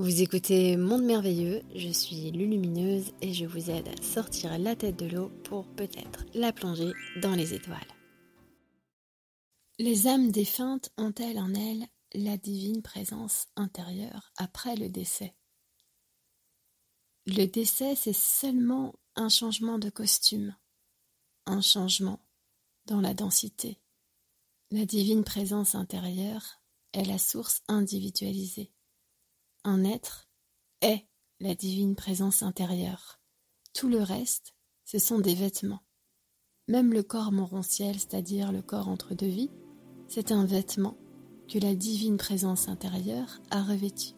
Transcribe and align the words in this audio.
Vous 0.00 0.22
écoutez 0.22 0.78
Monde 0.78 1.02
Merveilleux, 1.02 1.60
je 1.74 1.90
suis 1.90 2.30
Lulumineuse 2.30 3.12
et 3.20 3.34
je 3.34 3.44
vous 3.44 3.68
aide 3.68 3.86
à 3.86 4.02
sortir 4.02 4.58
la 4.58 4.74
tête 4.74 4.96
de 4.96 5.04
l'eau 5.04 5.28
pour 5.44 5.66
peut-être 5.74 6.24
la 6.32 6.54
plonger 6.54 6.94
dans 7.20 7.34
les 7.34 7.52
étoiles. 7.52 7.76
Les 9.78 10.06
âmes 10.06 10.30
défuntes 10.30 10.88
ont-elles 10.96 11.38
en 11.38 11.52
elles 11.52 11.86
la 12.14 12.38
divine 12.38 12.80
présence 12.80 13.48
intérieure 13.56 14.32
après 14.38 14.74
le 14.74 14.88
décès? 14.88 15.34
Le 17.26 17.44
décès, 17.44 17.94
c'est 17.94 18.14
seulement 18.14 18.94
un 19.16 19.28
changement 19.28 19.78
de 19.78 19.90
costume, 19.90 20.56
un 21.44 21.60
changement 21.60 22.24
dans 22.86 23.02
la 23.02 23.12
densité. 23.12 23.78
La 24.70 24.86
divine 24.86 25.24
présence 25.24 25.74
intérieure 25.74 26.62
est 26.94 27.04
la 27.04 27.18
source 27.18 27.60
individualisée. 27.68 28.72
Un 29.64 29.84
être 29.84 30.30
est 30.80 31.06
la 31.38 31.54
divine 31.54 31.94
présence 31.94 32.42
intérieure. 32.42 33.20
Tout 33.74 33.88
le 33.88 34.02
reste, 34.02 34.54
ce 34.84 34.98
sont 34.98 35.18
des 35.18 35.34
vêtements. 35.34 35.82
Même 36.66 36.94
le 36.94 37.02
corps 37.02 37.30
morontiel, 37.30 37.98
c'est-à-dire 37.98 38.52
le 38.52 38.62
corps 38.62 38.88
entre 38.88 39.14
deux 39.14 39.28
vies, 39.28 39.50
c'est 40.08 40.32
un 40.32 40.46
vêtement 40.46 40.96
que 41.46 41.58
la 41.58 41.74
divine 41.74 42.16
présence 42.16 42.68
intérieure 42.68 43.40
a 43.50 43.62
revêtu. 43.62 44.14